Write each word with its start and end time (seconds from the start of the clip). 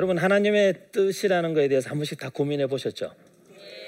여러분 0.00 0.16
하나님의 0.16 0.72
뜻이라는 0.92 1.52
거에 1.52 1.68
대해서 1.68 1.90
한 1.90 1.98
번씩 1.98 2.18
다 2.18 2.30
고민해 2.30 2.68
보셨죠? 2.68 3.14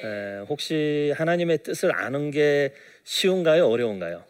에, 0.05 0.41
혹시 0.47 1.11
하나님의 1.17 1.63
뜻을 1.63 1.91
아는 1.97 2.31
게 2.31 2.75
쉬운가요? 3.03 3.67
어려운가요? 3.67 4.23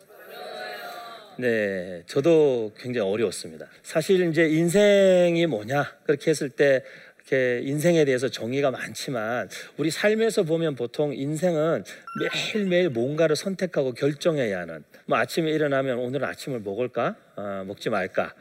네, 1.38 2.04
저도 2.06 2.70
굉장히 2.78 3.10
어려웠습니다. 3.10 3.66
사실 3.82 4.28
이제 4.30 4.48
인생이 4.48 5.44
뭐냐 5.46 5.96
그렇게 6.04 6.30
했을 6.30 6.50
때 6.50 6.84
이렇게 7.22 7.60
인생에 7.64 8.04
대해서 8.04 8.28
정의가 8.28 8.70
많지만 8.70 9.48
우리 9.76 9.90
삶에서 9.90 10.42
보면 10.42 10.74
보통 10.74 11.14
인생은 11.14 11.84
매일매일 12.20 12.90
뭔가를 12.90 13.36
선택하고 13.36 13.92
결정해야 13.94 14.60
하는 14.60 14.84
뭐 15.06 15.18
아침에 15.18 15.50
일어나면 15.50 15.98
오늘 15.98 16.24
아침을 16.24 16.60
먹을까 16.60 17.16
어, 17.36 17.64
먹지 17.66 17.90
말까 17.90 18.34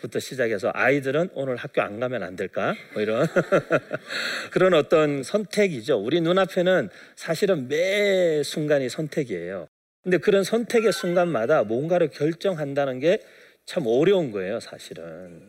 부터 0.00 0.18
시작해서 0.18 0.70
아이들은 0.74 1.30
오늘 1.34 1.56
학교 1.56 1.80
안 1.80 1.98
가면 1.98 2.22
안 2.22 2.36
될까? 2.36 2.74
뭐 2.92 3.02
이런 3.02 3.26
그런 4.50 4.74
어떤 4.74 5.22
선택이죠. 5.22 5.96
우리 5.96 6.20
눈앞에는 6.20 6.90
사실은 7.16 7.68
매 7.68 8.42
순간이 8.42 8.88
선택이에요. 8.88 9.66
근데 10.02 10.18
그런 10.18 10.44
선택의 10.44 10.92
순간마다 10.92 11.62
뭔가를 11.62 12.08
결정한다는 12.08 13.00
게 13.00 13.18
참 13.66 13.84
어려운 13.86 14.30
거예요, 14.30 14.60
사실은. 14.60 15.40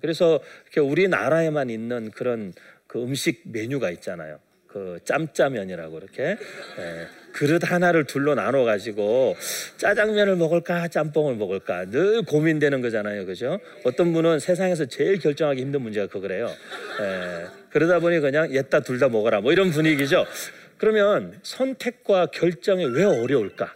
그래서 0.00 0.40
이렇게 0.64 0.80
우리나라에만 0.80 1.70
있는 1.70 2.10
그런 2.10 2.52
그 2.86 3.02
음식 3.02 3.42
메뉴가 3.44 3.90
있잖아요. 3.92 4.38
그 4.68 4.98
짬짜면이라고 5.04 5.98
이렇게 5.98 6.22
예, 6.78 7.06
그릇 7.32 7.70
하나를 7.70 8.04
둘로 8.04 8.34
나눠 8.34 8.64
가지고 8.64 9.34
짜장면을 9.78 10.36
먹을까 10.36 10.88
짬뽕을 10.88 11.36
먹을까 11.36 11.86
늘 11.86 12.22
고민되는 12.22 12.82
거잖아요, 12.82 13.24
그죠? 13.24 13.58
어떤 13.84 14.12
분은 14.12 14.38
세상에서 14.38 14.84
제일 14.86 15.18
결정하기 15.18 15.60
힘든 15.62 15.80
문제가 15.80 16.06
그거래요. 16.08 16.50
예, 17.00 17.46
그러다 17.70 18.00
보니 18.00 18.20
그냥 18.20 18.52
옛다 18.54 18.80
둘 18.80 18.98
다 18.98 19.08
먹어라 19.08 19.40
뭐 19.40 19.52
이런 19.52 19.70
분위기죠. 19.70 20.26
그러면 20.78 21.38
선택과 21.42 22.26
결정이 22.26 22.84
왜 22.84 23.04
어려울까? 23.04 23.74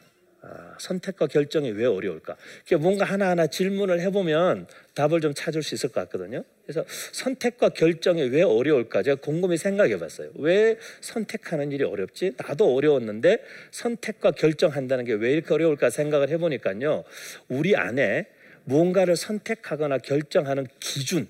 아, 0.81 0.86
선택과 0.91 1.27
결정이 1.27 1.70
왜 1.73 1.84
어려울까? 1.84 2.36
뭔가 2.78 3.05
하나하나 3.05 3.47
질문을 3.47 4.00
해보면 4.00 4.67
답을 4.95 5.20
좀 5.20 5.34
찾을 5.34 5.62
수 5.62 5.75
있을 5.75 5.91
것 5.91 6.00
같거든요. 6.03 6.42
그래서 6.64 6.84
선택과 7.12 7.70
결정이 7.70 8.23
왜 8.31 8.42
어려울까? 8.42 9.03
제가 9.03 9.20
곰곰이 9.20 9.56
생각해 9.58 9.98
봤어요. 9.98 10.31
왜 10.36 10.77
선택하는 11.01 11.70
일이 11.73 11.84
어렵지? 11.84 12.33
나도 12.36 12.75
어려웠는데 12.75 13.39
선택과 13.70 14.33
결정한다는 14.33 15.05
게 15.05 15.11
왜 15.20 15.33
이렇게 15.33 15.53
어려울까 15.53 15.91
생각을 15.91 16.31
해보니까요. 16.31 17.05
우리 17.48 17.77
안에 17.77 18.27
무언가를 18.64 19.17
선택하거나 19.17 19.98
결정하는 19.98 20.67
기준, 20.78 21.28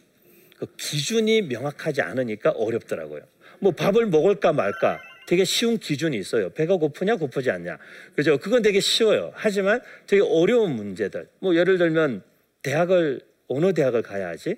그 0.59 0.67
기준이 0.77 1.43
명확하지 1.43 2.03
않으니까 2.03 2.51
어렵더라고요. 2.51 3.23
뭐 3.59 3.73
밥을 3.73 4.07
먹을까 4.07 4.53
말까 4.53 5.01
되게 5.31 5.45
쉬운 5.45 5.79
기준이 5.79 6.19
있어요. 6.19 6.51
배가 6.51 6.75
고프냐 6.75 7.15
고프지 7.15 7.53
않냐. 7.53 7.79
그죠? 8.17 8.37
그건 8.39 8.63
되게 8.63 8.81
쉬워요. 8.81 9.31
하지만 9.37 9.81
되게 10.09 10.23
어려운 10.23 10.75
문제들. 10.75 11.29
뭐 11.39 11.55
예를 11.55 11.79
들면 11.79 12.23
대학을 12.63 13.21
어느 13.47 13.73
대학을 13.73 14.03
가야 14.03 14.27
하지? 14.27 14.57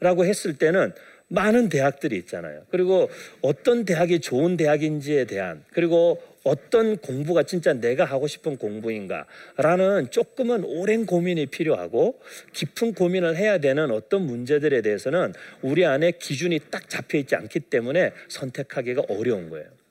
라고 0.00 0.26
했을 0.26 0.58
때는 0.58 0.92
많은 1.28 1.70
대학들이 1.70 2.18
있잖아요. 2.18 2.66
그리고 2.70 3.08
어떤 3.40 3.86
대학이 3.86 4.20
좋은 4.20 4.58
대학인지에 4.58 5.24
대한 5.24 5.64
그리고 5.72 6.22
어떤 6.44 6.98
공부가 6.98 7.42
진짜 7.44 7.72
내가 7.72 8.04
하고 8.04 8.26
싶은 8.26 8.58
공부인가라는 8.58 10.10
조금은 10.10 10.64
오랜 10.64 11.06
고민이 11.06 11.46
필요하고 11.46 12.20
깊은 12.52 12.92
고민을 12.92 13.36
해야 13.36 13.56
되는 13.56 13.90
어떤 13.90 14.26
문제들에 14.26 14.82
대해서는 14.82 15.32
우리 15.62 15.86
안에 15.86 16.10
기준이 16.10 16.60
딱 16.70 16.90
잡혀 16.90 17.16
있지 17.16 17.34
않기 17.34 17.60
때문에 17.60 18.12
선택하기가 18.28 19.04
어려운 19.08 19.48
거예요. 19.48 19.81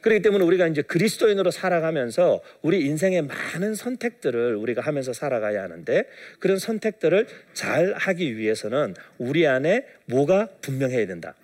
그렇기 0.00 0.22
때문에 0.22 0.44
우리가 0.44 0.66
이제 0.66 0.82
그리스도인으로 0.82 1.50
살아가면서 1.50 2.40
우리 2.62 2.84
인생의 2.86 3.22
많은 3.22 3.74
선택들을 3.74 4.56
우리가 4.56 4.82
하면서 4.82 5.12
살아가야 5.12 5.62
하는데 5.62 6.04
그런 6.38 6.58
선택들을 6.58 7.26
잘 7.52 7.92
하기 7.94 8.36
위해서는 8.36 8.94
우리 9.18 9.46
안에 9.46 9.86
뭐가 10.06 10.48
분명해야 10.62 11.06
된다. 11.06 11.34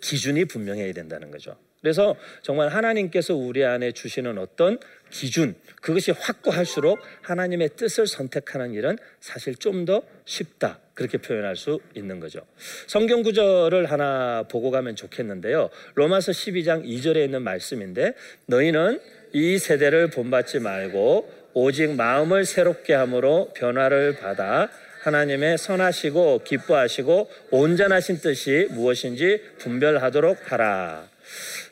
기준이 0.00 0.46
분명해야 0.46 0.92
된다는 0.92 1.30
거죠. 1.30 1.56
그래서 1.80 2.14
정말 2.42 2.68
하나님께서 2.68 3.34
우리 3.34 3.64
안에 3.64 3.92
주시는 3.92 4.38
어떤 4.38 4.78
기준 5.10 5.54
그것이 5.80 6.12
확고할수록 6.12 7.00
하나님의 7.22 7.70
뜻을 7.76 8.06
선택하는 8.06 8.72
일은 8.72 8.98
사실 9.20 9.54
좀 9.56 9.80
더 9.84 10.02
쉽다 10.26 10.78
그렇게 10.94 11.16
표현할 11.18 11.56
수 11.56 11.80
있는 11.94 12.20
거죠. 12.20 12.40
성경 12.86 13.22
구절을 13.22 13.90
하나 13.90 14.44
보고 14.50 14.70
가면 14.70 14.94
좋겠는데요. 14.96 15.70
로마서 15.94 16.32
12장 16.32 16.84
2절에 16.84 17.24
있는 17.24 17.42
말씀인데 17.42 18.12
너희는 18.46 19.00
이 19.32 19.58
세대를 19.58 20.10
본받지 20.10 20.58
말고 20.58 21.32
오직 21.54 21.94
마음을 21.94 22.44
새롭게 22.44 22.92
함으로 22.94 23.52
변화를 23.54 24.16
받아 24.18 24.68
하나님의 25.02 25.56
선하시고 25.56 26.42
기뻐하시고 26.44 27.30
온전하신 27.50 28.18
뜻이 28.18 28.68
무엇인지 28.70 29.42
분별하도록 29.58 30.52
하라. 30.52 31.08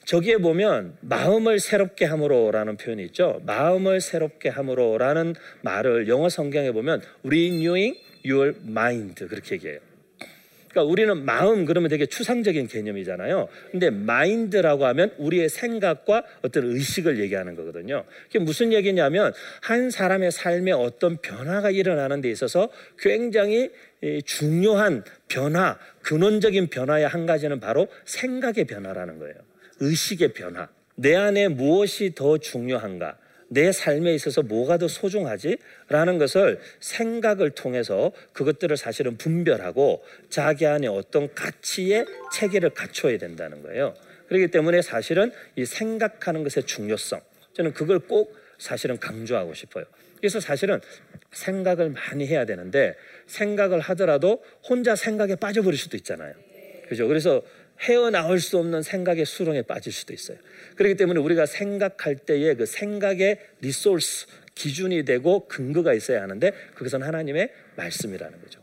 저기에 0.09 0.39
보면 0.39 0.97
마음을 1.03 1.61
새롭게 1.61 2.07
함으로라는 2.07 2.79
표현이 2.79 3.05
있죠. 3.05 3.43
마음을 3.45 4.01
새롭게 4.01 4.49
함으로라는 4.49 5.35
말을 5.61 6.09
영어 6.09 6.31
성경에 6.31 6.73
보면 6.73 7.03
renewing 7.27 7.95
your 8.25 8.55
mind 8.67 9.27
그렇게 9.27 9.57
얘기해요. 9.57 9.81
그러니까 10.71 10.91
우리는 10.91 11.27
마음 11.27 11.67
그러면 11.67 11.91
되게 11.91 12.07
추상적인 12.07 12.69
개념이잖아요. 12.69 13.49
근데 13.71 13.91
마인드라고 13.91 14.87
하면 14.87 15.13
우리의 15.19 15.51
생각과 15.51 16.23
어떤 16.41 16.65
의식을 16.65 17.21
얘기하는 17.21 17.55
거거든요. 17.55 18.05
그게 18.29 18.39
무슨 18.39 18.73
얘기냐면 18.73 19.35
한 19.61 19.91
사람의 19.91 20.31
삶에 20.31 20.73
어떤 20.73 21.19
변화가 21.19 21.71
일어나는 21.71 22.23
데 22.23 22.31
있어서 22.31 22.71
굉장히 22.99 23.71
중요한 24.25 25.05
변화, 25.29 25.77
근원적인 26.01 26.69
변화의 26.69 27.07
한 27.07 27.27
가지는 27.27 27.61
바로 27.61 27.89
생각의 28.07 28.65
변화라는 28.65 29.19
거예요. 29.19 29.35
의식의 29.81 30.33
변화. 30.33 30.69
내 30.95 31.15
안에 31.15 31.49
무엇이 31.49 32.15
더 32.15 32.39
중요한가? 32.39 33.17
내 33.51 33.73
삶에 33.73 34.15
있어서 34.15 34.43
뭐가 34.43 34.79
더 34.79 34.89
소중하지? 34.89 35.57
라는 35.89 36.19
것을 36.19 36.61
생각을 36.81 37.51
통해서 37.51 38.13
그것들을 38.33 38.77
사실은 38.77 39.17
분별하고 39.17 40.05
자기 40.29 40.67
안에 40.67 40.87
어떤 40.87 41.33
가치의 41.35 42.05
체계를 42.33 42.71
갖춰야 42.71 43.17
된다는 43.17 43.63
거예요. 43.63 43.95
그렇기 44.29 44.49
때문에 44.49 44.83
사실은 44.83 45.33
이 45.57 45.65
생각하는 45.65 46.45
것의 46.45 46.67
중요성, 46.67 47.21
저는 47.55 47.73
그걸 47.73 47.99
꼭 48.01 48.37
사실은 48.59 48.99
강조하고 48.99 49.55
싶어요. 49.55 49.85
그래서 50.19 50.41
사실은 50.41 50.81
생각을 51.33 51.91
많이 51.91 52.27
해야 52.27 52.45
되는데 52.45 52.95
생각을 53.27 53.81
하더라도 53.81 54.43
혼자 54.69 54.97
생각에 54.97 55.37
빠져버릴 55.37 55.79
수도 55.79 55.97
있잖아요. 55.97 56.35
그죠? 56.89 57.07
그래서 57.07 57.43
헤어나올 57.81 58.41
수 58.41 58.59
없는 58.59 58.83
생각의 58.83 59.25
수렁에 59.25 59.63
빠질 59.63 59.93
수도 59.93 60.13
있어요. 60.13 60.39
그렇기 60.77 60.97
때문에 60.97 61.21
우리가 61.21 61.47
생각할 61.47 62.17
때에 62.17 62.55
그 62.55 62.67
생각의 62.67 63.39
리소스, 63.61 64.27
기준이 64.55 65.05
되고 65.05 65.47
근거가 65.47 65.95
있어야 65.95 66.23
하는데 66.23 66.51
그것은 66.75 67.03
하나님의 67.03 67.51
말씀이라는 67.77 68.41
거죠. 68.43 68.61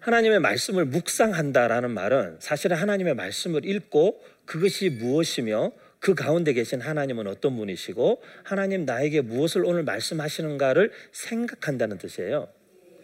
하나님의 0.00 0.40
말씀을 0.40 0.84
묵상한다라는 0.84 1.90
말은 1.90 2.36
사실은 2.38 2.76
하나님의 2.76 3.14
말씀을 3.14 3.64
읽고 3.64 4.22
그것이 4.44 4.90
무엇이며 4.90 5.72
그 5.98 6.14
가운데 6.14 6.52
계신 6.52 6.82
하나님은 6.82 7.26
어떤 7.26 7.56
분이시고 7.56 8.22
하나님 8.42 8.84
나에게 8.84 9.22
무엇을 9.22 9.64
오늘 9.64 9.82
말씀하시는가를 9.84 10.92
생각한다는 11.12 11.96
뜻이에요. 11.96 12.48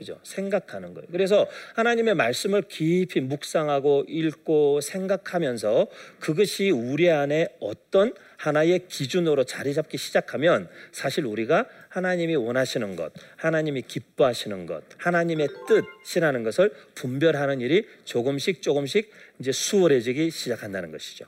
그죠? 0.00 0.19
생각하는 0.23 0.94
거예요. 0.94 1.06
그래서 1.12 1.47
하나님의 1.75 2.14
말씀을 2.14 2.62
깊이 2.62 3.20
묵상하고 3.20 4.06
읽고 4.08 4.81
생각하면서 4.81 5.88
그것이 6.19 6.70
우리 6.70 7.11
안에 7.11 7.49
어떤 7.61 8.14
하나의 8.38 8.88
기준으로 8.88 9.44
자리 9.44 9.75
잡기 9.75 9.99
시작하면 9.99 10.70
사실 10.91 11.26
우리가 11.26 11.67
하나님이 11.91 12.35
원하시는 12.37 12.97
것, 12.97 13.12
하나님이 13.37 13.82
기뻐하시는 13.82 14.64
것, 14.64 14.82
하나님의 14.97 15.49
뜻이라는 15.69 16.44
것을 16.44 16.73
분별하는 16.94 17.61
일이 17.61 17.87
조금씩 18.06 18.62
조금씩 18.62 19.12
이제 19.38 19.52
수월해지기 19.52 20.31
시작한다는 20.31 20.93
것이죠. 20.93 21.26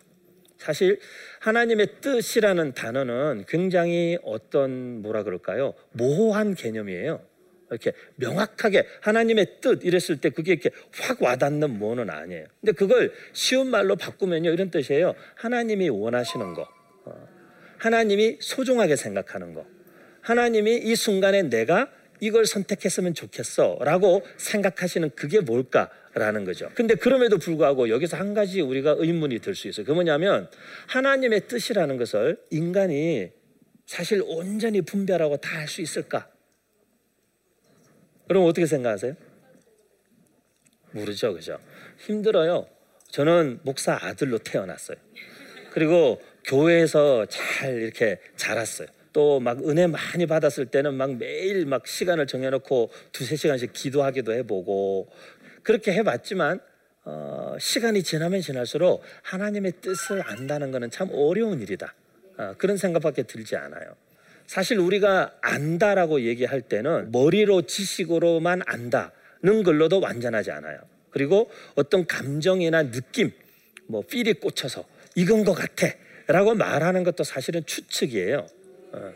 사실 0.56 0.98
하나님의 1.40 2.00
뜻이라는 2.00 2.72
단어는 2.72 3.44
굉장히 3.48 4.16
어떤 4.22 5.02
뭐라 5.02 5.24
그럴까요? 5.24 5.74
모호한 5.90 6.54
개념이에요. 6.54 7.20
이렇게 7.72 7.92
명확하게 8.16 8.86
하나님의 9.00 9.60
뜻 9.60 9.84
이랬을 9.84 10.20
때 10.20 10.30
그게 10.30 10.52
이렇게 10.52 10.70
확 10.94 11.22
와닿는 11.22 11.78
뭐는 11.78 12.10
아니에요. 12.10 12.46
근데 12.60 12.72
그걸 12.72 13.12
쉬운 13.32 13.68
말로 13.68 13.96
바꾸면요 13.96 14.50
이런 14.50 14.70
뜻이에요. 14.70 15.14
하나님이 15.34 15.88
원하시는 15.88 16.54
거, 16.54 16.68
어, 17.04 17.28
하나님이 17.78 18.38
소중하게 18.40 18.96
생각하는 18.96 19.54
거, 19.54 19.66
하나님이 20.20 20.76
이 20.76 20.94
순간에 20.94 21.42
내가 21.42 21.90
이걸 22.20 22.46
선택했으면 22.46 23.14
좋겠어 23.14 23.78
라고 23.80 24.22
생각하시는 24.36 25.10
그게 25.16 25.40
뭘까 25.40 25.90
라는 26.14 26.44
거죠. 26.44 26.70
근데 26.74 26.94
그럼에도 26.94 27.38
불구하고 27.38 27.88
여기서 27.88 28.16
한 28.16 28.34
가지 28.34 28.60
우리가 28.60 28.94
의문이 28.98 29.40
들 29.40 29.54
수 29.54 29.66
있어요. 29.66 29.86
그 29.86 29.92
뭐냐면 29.92 30.48
하나님의 30.88 31.48
뜻이라는 31.48 31.96
것을 31.96 32.36
인간이 32.50 33.30
사실 33.86 34.22
온전히 34.24 34.82
분별하고 34.82 35.38
다 35.38 35.58
할 35.58 35.66
수 35.68 35.80
있을까? 35.82 36.28
그럼 38.28 38.44
어떻게 38.44 38.66
생각하세요? 38.66 39.14
모르죠, 40.92 41.32
그죠? 41.34 41.58
힘들어요. 41.98 42.66
저는 43.08 43.60
목사 43.62 43.98
아들로 44.00 44.38
태어났어요. 44.38 44.96
그리고 45.72 46.20
교회에서 46.44 47.26
잘 47.26 47.74
이렇게 47.80 48.20
자랐어요. 48.36 48.88
또 49.12 49.40
막 49.40 49.58
은혜 49.68 49.86
많이 49.86 50.26
받았을 50.26 50.66
때는 50.66 50.94
막 50.94 51.16
매일 51.16 51.66
막 51.66 51.86
시간을 51.86 52.26
정해놓고 52.26 52.90
두세 53.12 53.36
시간씩 53.36 53.72
기도하기도 53.72 54.32
해보고 54.32 55.08
그렇게 55.62 55.92
해봤지만 55.92 56.60
어, 57.04 57.56
시간이 57.58 58.02
지나면 58.02 58.40
지날수록 58.40 59.02
하나님의 59.22 59.72
뜻을 59.80 60.22
안다는 60.24 60.70
것은 60.70 60.90
참 60.90 61.10
어려운 61.12 61.60
일이다. 61.60 61.94
어, 62.38 62.54
그런 62.58 62.76
생각밖에 62.76 63.24
들지 63.24 63.56
않아요. 63.56 63.96
사실 64.52 64.78
우리가 64.78 65.32
안다라고 65.40 66.20
얘기할 66.20 66.60
때는 66.60 67.10
머리로 67.10 67.62
지식으로만 67.62 68.60
안다는 68.66 69.62
걸로도 69.64 69.98
완전하지 69.98 70.50
않아요. 70.50 70.78
그리고 71.08 71.50
어떤 71.74 72.06
감정이나 72.06 72.90
느낌, 72.90 73.32
뭐 73.86 74.02
필이 74.02 74.34
꽂혀서 74.34 74.84
이건 75.14 75.44
것 75.44 75.54
같아라고 75.54 76.54
말하는 76.54 77.02
것도 77.02 77.24
사실은 77.24 77.64
추측이에요. 77.64 78.46
어, 78.92 79.12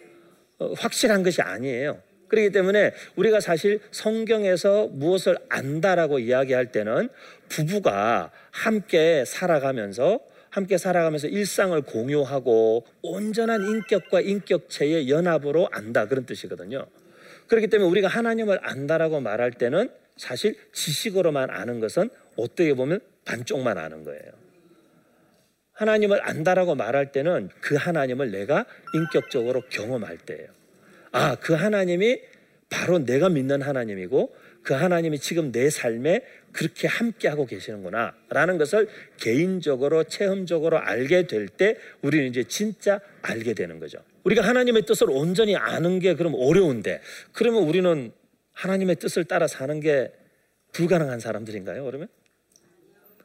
어, 0.60 0.72
확실한 0.72 1.22
것이 1.22 1.42
아니에요. 1.42 2.00
그렇기 2.28 2.48
때문에 2.48 2.94
우리가 3.16 3.40
사실 3.40 3.80
성경에서 3.90 4.86
무엇을 4.86 5.36
안다라고 5.50 6.18
이야기할 6.18 6.72
때는 6.72 7.10
부부가 7.50 8.30
함께 8.52 9.26
살아가면서 9.26 10.18
함께 10.56 10.78
살아가면서 10.78 11.28
일상을 11.28 11.78
공유하고 11.82 12.86
온전한 13.02 13.62
인격과 13.62 14.22
인격체의 14.22 15.10
연합으로 15.10 15.68
안다 15.70 16.08
그런 16.08 16.24
뜻이거든요. 16.24 16.86
그렇기 17.46 17.66
때문에 17.66 17.90
우리가 17.90 18.08
하나님을 18.08 18.60
안다라고 18.62 19.20
말할 19.20 19.50
때는 19.52 19.90
사실 20.16 20.56
지식으로만 20.72 21.50
아는 21.50 21.78
것은 21.78 22.08
어떻게 22.36 22.72
보면 22.72 23.00
반쪽만 23.26 23.76
아는 23.76 24.02
거예요. 24.04 24.22
하나님을 25.72 26.26
안다라고 26.26 26.74
말할 26.74 27.12
때는 27.12 27.50
그 27.60 27.74
하나님을 27.74 28.30
내가 28.30 28.64
인격적으로 28.94 29.60
경험할 29.68 30.16
때예요. 30.16 30.48
아, 31.12 31.34
그 31.34 31.52
하나님이 31.52 32.22
바로 32.70 32.98
내가 32.98 33.28
믿는 33.28 33.60
하나님이고 33.60 34.34
그 34.66 34.74
하나님이 34.74 35.20
지금 35.20 35.52
내 35.52 35.70
삶에 35.70 36.22
그렇게 36.50 36.88
함께하고 36.88 37.46
계시는구나 37.46 38.16
라는 38.30 38.58
것을 38.58 38.88
개인적으로 39.16 40.02
체험적으로 40.02 40.78
알게 40.78 41.28
될 41.28 41.46
때 41.48 41.76
우리는 42.02 42.26
이제 42.26 42.42
진짜 42.42 42.98
알게 43.22 43.54
되는 43.54 43.78
거죠. 43.78 43.98
우리가 44.24 44.42
하나님의 44.42 44.82
뜻을 44.82 45.08
온전히 45.08 45.54
아는 45.54 46.00
게 46.00 46.14
그럼 46.14 46.34
어려운데 46.34 47.00
그러면 47.32 47.62
우리는 47.62 48.10
하나님의 48.54 48.96
뜻을 48.96 49.24
따라 49.24 49.46
사는 49.46 49.78
게 49.78 50.10
불가능한 50.72 51.20
사람들인가요? 51.20 51.84
그러면? 51.84 52.08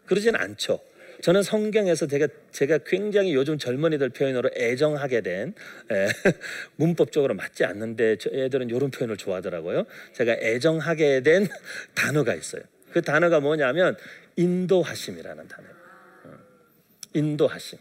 그러진 0.05 0.35
않죠. 0.35 0.79
저는 1.21 1.43
성경에서 1.43 2.07
제가, 2.07 2.27
제가 2.51 2.79
굉장히 2.79 3.33
요즘 3.33 3.57
젊은이들 3.57 4.09
표현으로 4.09 4.49
애정하게 4.55 5.21
된 5.21 5.53
에, 5.91 6.07
문법적으로 6.75 7.33
맞지 7.35 7.63
않는데 7.63 8.17
애들은 8.31 8.69
이런 8.69 8.91
표현을 8.91 9.17
좋아하더라고요. 9.17 9.85
제가 10.13 10.33
애정하게 10.33 11.21
된 11.21 11.47
단어가 11.95 12.33
있어요. 12.33 12.63
그 12.91 13.01
단어가 13.01 13.39
뭐냐면 13.39 13.95
인도하심이라는 14.35 15.47
단어예요. 15.47 15.75
어, 16.25 16.37
인도하심. 17.13 17.79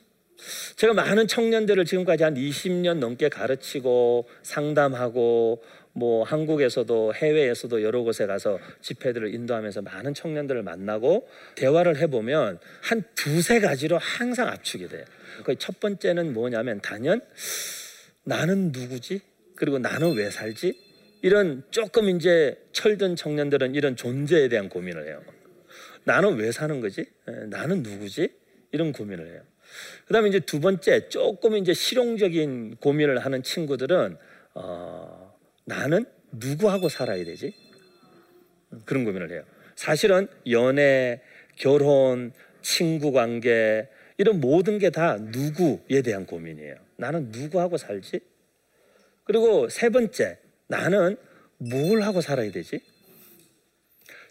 제가 0.77 0.95
많은 0.95 1.27
청년들을 1.27 1.85
지금까지 1.85 2.25
한 2.25 2.35
20년 2.35 2.99
넘게 2.99 3.29
가르치고 3.29 4.29
상담하고 4.43 5.63
뭐 5.93 6.25
한국에서도 6.25 7.15
해외에서도 7.15 7.83
여러 7.83 8.03
곳에 8.03 8.27
가서 8.27 8.59
집회들을 8.81 9.35
인도하면서 9.35 9.83
많은 9.83 10.15
청년들을 10.15 10.63
만나고 10.63 11.29
대화를 11.57 11.97
해보면 11.99 12.59
한 12.83 13.03
두세 13.15 13.61
가지로 13.61 13.99
항상 13.99 14.49
압축이 14.49 14.89
돼요. 14.89 15.05
그 15.45 15.55
첫 15.61 15.81
번째는 15.81 16.33
뭐냐면 16.33 16.81
단연 16.81 17.21
나는 18.25 18.73
누구지? 18.73 19.21
그리고 19.57 19.79
나는 19.79 20.15
왜 20.15 20.31
살지? 20.31 20.75
이런 21.23 21.63
조금 21.71 22.09
이제 22.09 22.57
철든 22.73 23.17
청년들은 23.17 23.75
이런 23.75 23.95
존재에 23.97 24.49
대한 24.49 24.69
고민을 24.69 25.07
해요. 25.07 25.23
나는 26.05 26.37
왜 26.37 26.51
사는 26.51 26.81
거지? 26.81 27.05
나는 27.49 27.83
누구지? 27.83 28.31
이런 28.73 28.93
고민을 28.93 29.33
해요. 29.33 29.43
그 30.07 30.13
다음에 30.15 30.29
이제 30.29 30.41
두 30.41 30.61
번째 30.61 31.09
조금 31.09 31.57
이제 31.57 31.75
실용적인 31.75 32.77
고민을 32.77 33.19
하는 33.19 33.43
친구들은 33.43 34.17
어, 34.55 35.20
나는 35.71 36.05
누구하고 36.33 36.89
살아야 36.89 37.25
되지? 37.25 37.55
그런 38.85 39.05
고민을 39.05 39.31
해요. 39.31 39.45
사실은 39.77 40.27
연애, 40.51 41.21
결혼, 41.57 42.33
친구 42.61 43.13
관계 43.13 43.89
이런 44.19 44.41
모든 44.41 44.79
게 44.81 44.91
다 44.91 45.17
누구에 45.17 46.03
대한 46.03 46.27
고민이에요. 46.27 46.75
나는 46.97 47.31
누구하고 47.31 47.77
살지? 47.77 48.21
그리고 49.23 49.69
세 49.69 49.91
번째, 49.91 50.39
나는 50.67 51.17
뭘 51.59 52.03
하고 52.03 52.21
살아야 52.21 52.51
되지? 52.51 52.81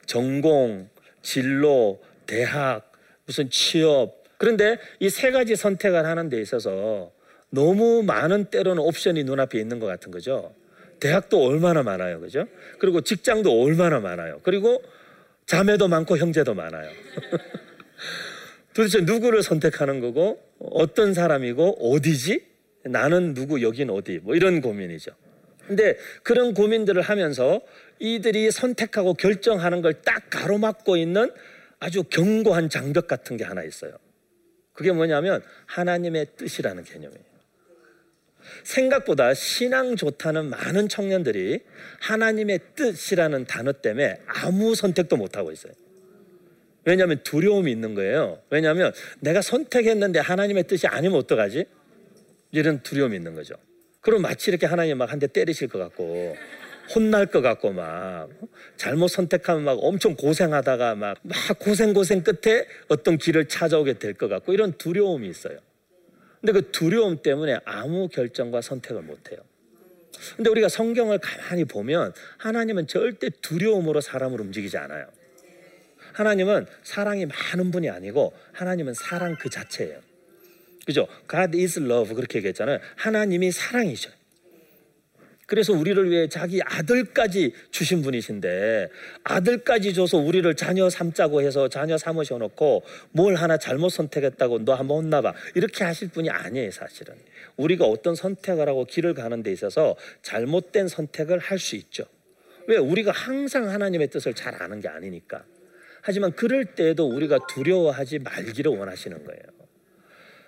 전공, 0.05 0.89
진로, 1.21 2.01
대학, 2.27 2.91
무슨 3.25 3.49
취업. 3.49 4.23
그런데 4.37 4.77
이 4.99 5.09
세 5.09 5.31
가지 5.31 5.55
선택을 5.55 6.05
하는 6.05 6.27
데 6.27 6.41
있어서 6.41 7.13
너무 7.49 8.03
많은 8.03 8.45
때로는 8.49 8.83
옵션이 8.83 9.23
눈앞에 9.23 9.57
있는 9.57 9.79
것 9.79 9.85
같은 9.87 10.11
거죠. 10.11 10.53
대학도 10.99 11.43
얼마나 11.43 11.83
많아요. 11.83 12.19
그죠? 12.19 12.45
그리고 12.79 13.01
직장도 13.01 13.61
얼마나 13.61 13.99
많아요. 13.99 14.39
그리고 14.43 14.81
자매도 15.45 15.87
많고 15.87 16.17
형제도 16.17 16.53
많아요. 16.53 16.89
도대체 18.73 19.01
누구를 19.01 19.43
선택하는 19.43 19.99
거고 19.99 20.39
어떤 20.59 21.13
사람이고 21.13 21.91
어디지? 21.93 22.45
나는 22.85 23.33
누구 23.33 23.61
여긴 23.61 23.89
어디? 23.89 24.19
뭐 24.21 24.35
이런 24.35 24.61
고민이죠. 24.61 25.11
근데 25.67 25.97
그런 26.23 26.53
고민들을 26.53 27.01
하면서 27.01 27.61
이들이 27.99 28.51
선택하고 28.51 29.13
결정하는 29.15 29.81
걸 29.81 29.93
딱 30.03 30.29
가로막고 30.29 30.97
있는 30.97 31.31
아주 31.79 32.03
견고한 32.03 32.69
장벽 32.69 33.07
같은 33.07 33.37
게 33.37 33.43
하나 33.43 33.63
있어요. 33.63 33.91
그게 34.73 34.91
뭐냐면 34.91 35.41
하나님의 35.65 36.27
뜻이라는 36.37 36.83
개념이에요. 36.83 37.28
생각보다 38.63 39.33
신앙 39.33 39.95
좋다는 39.95 40.49
많은 40.49 40.89
청년들이 40.89 41.59
하나님의 42.01 42.59
뜻이라는 42.75 43.45
단어 43.45 43.71
때문에 43.73 44.19
아무 44.27 44.75
선택도 44.75 45.17
못 45.17 45.37
하고 45.37 45.51
있어요. 45.51 45.73
왜냐하면 46.85 47.19
두려움이 47.23 47.71
있는 47.71 47.93
거예요. 47.93 48.39
왜냐하면 48.49 48.93
내가 49.19 49.41
선택했는데 49.41 50.19
하나님의 50.19 50.63
뜻이 50.67 50.87
아니면 50.87 51.19
어떡하지? 51.19 51.65
이런 52.51 52.81
두려움이 52.81 53.15
있는 53.15 53.35
거죠. 53.35 53.55
그럼 54.01 54.21
마치 54.21 54.49
이렇게 54.49 54.65
하나님 54.65 54.97
막 54.97 55.11
한 55.11 55.19
대 55.19 55.27
때리실 55.27 55.67
것 55.67 55.77
같고 55.79 56.35
혼날 56.95 57.27
것 57.27 57.41
같고 57.41 57.71
막 57.73 58.29
잘못 58.77 59.09
선택하면 59.09 59.63
막 59.63 59.77
엄청 59.81 60.15
고생하다가 60.15 60.95
막, 60.95 61.17
막 61.21 61.35
고생 61.59 61.93
고생 61.93 62.23
끝에 62.23 62.65
어떤 62.87 63.17
길을 63.19 63.47
찾아오게 63.47 63.99
될 63.99 64.13
것 64.15 64.27
같고 64.29 64.53
이런 64.53 64.71
두려움이 64.73 65.27
있어요. 65.27 65.59
근데 66.41 66.53
그 66.53 66.71
두려움 66.71 67.21
때문에 67.21 67.59
아무 67.65 68.07
결정과 68.07 68.61
선택을 68.61 69.01
못 69.01 69.31
해요. 69.31 69.39
근데 70.35 70.49
우리가 70.49 70.69
성경을 70.69 71.19
가만히 71.19 71.65
보면 71.65 72.13
하나님은 72.37 72.87
절대 72.87 73.29
두려움으로 73.29 74.01
사람을 74.01 74.39
움직이지 74.41 74.77
않아요. 74.77 75.07
하나님은 76.13 76.65
사랑이 76.83 77.25
많은 77.25 77.71
분이 77.71 77.89
아니고 77.89 78.33
하나님은 78.53 78.93
사랑 78.93 79.35
그 79.39 79.49
자체예요. 79.49 79.99
그죠? 80.85 81.07
God 81.29 81.57
is 81.57 81.79
love 81.79 82.15
그렇게 82.15 82.39
얘기했잖아요. 82.39 82.79
하나님이 82.95 83.51
사랑이죠. 83.51 84.11
그래서 85.49 85.73
우리를 85.73 86.11
위해 86.11 86.29
자기 86.29 86.61
아들까지 86.63 87.53
주신 87.71 88.03
분이신데 88.03 88.89
아들까지 89.23 89.95
줘서 89.95 90.19
우리를 90.19 90.53
자녀 90.55 90.89
삼자고 90.91 91.41
해서 91.41 91.67
자녀 91.67 91.97
삼으셔 91.97 92.37
놓고 92.37 92.83
뭘 93.11 93.33
하나 93.33 93.57
잘못 93.57 93.89
선택했다고 93.89 94.63
너 94.63 94.75
한번 94.75 94.97
혼나 95.05 95.21
봐. 95.21 95.33
이렇게 95.55 95.83
하실 95.83 96.09
분이 96.09 96.29
아니에요 96.29 96.69
사실은. 96.69 97.15
우리가 97.57 97.85
어떤 97.85 98.13
선택을 98.13 98.69
하고 98.69 98.85
길을 98.85 99.15
가는 99.15 99.41
데 99.41 99.51
있어서 99.51 99.95
잘못된 100.21 100.87
선택을 100.87 101.39
할 101.39 101.59
수 101.59 101.75
있죠. 101.75 102.05
왜? 102.67 102.77
우리가 102.77 103.11
항상 103.11 103.69
하나님의 103.69 104.09
뜻을 104.09 104.35
잘 104.35 104.61
아는 104.61 104.79
게 104.79 104.87
아니니까. 104.87 105.43
하지만 106.01 106.31
그럴 106.31 106.63
때에도 106.63 107.07
우리가 107.09 107.39
두려워하지 107.49 108.19
말기를 108.19 108.71
원하시는 108.71 109.25
거예요. 109.25 109.41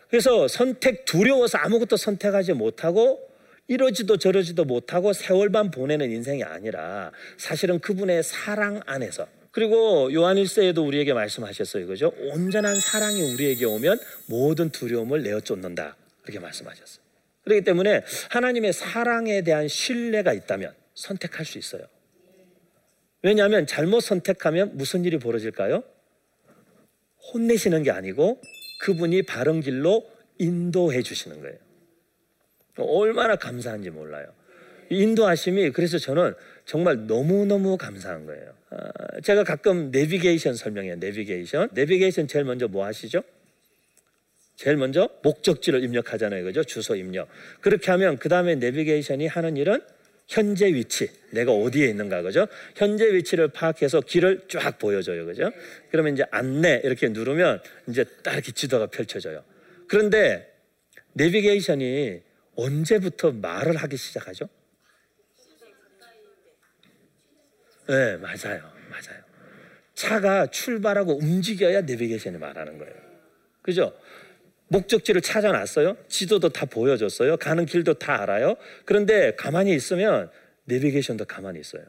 그래서 0.10 0.48
선택 0.48 1.06
두려워서 1.06 1.58
아무것도 1.58 1.98
선택하지 1.98 2.54
못하고 2.54 3.31
이러지도 3.72 4.18
저러지도 4.18 4.66
못하고 4.66 5.14
세월만 5.14 5.72
보내는 5.72 6.12
인생이 6.12 6.44
아니라 6.44 7.14
사실은 7.38 7.80
그분의 7.80 8.22
사랑 8.22 8.82
안에서 8.86 9.30
그리고 9.52 10.12
요한 10.14 10.36
1세에도 10.36 10.86
우리에게 10.86 11.14
말씀하셨어요. 11.14 11.88
그죠? 11.88 12.12
온전한 12.18 12.78
사랑이 12.82 13.34
우리에게 13.34 13.64
오면 13.64 13.98
모든 14.28 14.72
두려움을 14.72 15.24
내어 15.24 15.40
쫓는다. 15.40 15.96
그렇게 16.22 16.40
말씀하셨어요. 16.40 17.02
그렇기 17.46 17.64
때문에 17.64 18.04
하나님의 18.30 18.74
사랑에 18.74 19.42
대한 19.42 19.70
신뢰가 19.70 20.34
있다면 20.34 20.74
선택할 20.94 21.46
수 21.46 21.58
있어요. 21.58 21.84
왜냐하면 23.24 23.66
잘못 23.68 24.02
선택하면 24.02 24.76
무슨 24.76 25.06
일이 25.06 25.18
벌어질까요? 25.18 25.82
혼내시는 27.34 27.84
게 27.84 27.92
아니고 27.92 28.42
그분이 28.82 29.22
바른 29.22 29.62
길로 29.62 30.06
인도해 30.40 31.02
주시는 31.04 31.40
거예요. 31.40 31.71
얼마나 32.84 33.36
감사한지 33.36 33.90
몰라요. 33.90 34.28
인도하심이 34.90 35.72
그래서 35.72 35.98
저는 35.98 36.34
정말 36.66 37.08
너무너무 37.08 37.78
감사한 37.78 38.26
거예요. 38.26 38.54
아, 38.72 39.20
제가 39.24 39.44
가끔 39.44 39.90
내비게이션 39.92 40.56
설명해요. 40.56 40.96
내비게이션. 40.98 41.70
내비게이션 41.74 42.28
제일 42.28 42.46
먼저 42.46 42.68
뭐 42.68 42.86
하시죠? 42.86 43.24
제일 44.56 44.78
먼저 44.78 45.10
목적지를 45.24 45.84
입력하잖아요. 45.84 46.44
그죠? 46.44 46.64
주소 46.64 46.96
입력. 46.96 47.30
그렇게 47.62 47.90
하면 47.92 48.18
그 48.18 48.30
다음에 48.30 48.56
내비게이션이 48.56 49.28
하는 49.28 49.58
일은 49.58 49.82
현재 50.28 50.68
위치, 50.68 51.10
내가 51.32 51.52
어디에 51.52 51.88
있는가, 51.88 52.22
그죠? 52.22 52.48
현재 52.76 53.14
위치를 53.14 53.50
파악해서 53.50 54.02
길을 54.02 54.44
쫙 54.50 54.80
보여줘요, 54.80 55.26
그죠? 55.26 55.52
그러면 55.90 56.14
이제 56.14 56.24
안내 56.32 56.80
이렇게 56.84 57.10
누르면 57.10 57.62
이제 57.90 58.06
딱 58.24 58.34
이렇게 58.36 58.52
지도가 58.54 58.88
펼쳐져요. 58.88 59.44
그런데 59.88 60.50
내비게이션이 61.14 62.22
언제부터 62.56 63.32
말을 63.32 63.78
하기 63.78 63.98
시작하죠? 63.98 64.48
네, 67.88 68.18
맞아요. 68.18 68.72
맞아요. 68.90 69.22
차가 69.94 70.48
출발하고 70.48 71.18
움직여야 71.18 71.82
내비게이션이 71.82 72.38
말하는 72.38 72.78
거예요. 72.78 72.94
그죠? 73.62 73.94
목적지를 74.68 75.22
찾아놨어요. 75.22 75.98
지도도 76.08 76.50
다 76.50 76.66
보여줬어요. 76.66 77.38
가는 77.38 77.66
길도 77.66 77.96
다 77.96 78.22
알아요. 78.22 78.56
그런데 78.86 79.36
가만히 79.36 79.76
있으면 79.76 80.32
내비게이션도 80.66 81.26
가만히 81.26 81.60
있어요. 81.60 81.84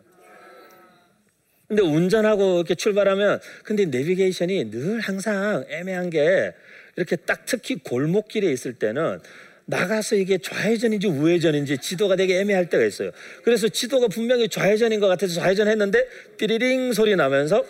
근데 1.69 1.83
운전하고 1.83 2.57
이렇게 2.57 2.75
출발하면 2.75 3.40
근데 3.64 3.87
내비게이션이 3.87 4.71
늘 4.71 5.00
항상 5.00 5.64
애매한 5.69 6.11
게 6.11 6.52
이렇게 6.97 7.16
딱 7.16 7.47
특히 7.47 7.76
골목길에 7.76 8.50
있을 8.52 8.75
때는 8.75 9.21
나가서 9.66 10.16
이게 10.16 10.38
좌회전인지 10.38 11.07
우회전인지 11.07 11.78
지도가 11.78 12.16
되게 12.16 12.40
애매할 12.40 12.69
때가 12.69 12.85
있어요. 12.85 13.11
그래서 13.45 13.69
지도가 13.69 14.09
분명히 14.09 14.49
좌회전인 14.49 15.00
것 15.00 15.07
같아서 15.09 15.35
좌회전 15.35 15.69
했는데 15.69 16.07
띠리링 16.38 16.92
소리 16.92 17.16
나면서 17.16 17.64